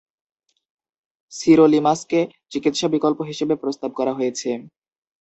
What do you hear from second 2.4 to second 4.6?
চিকিৎসা বিকল্প হিসেবে প্রস্তাব করা হয়েছে।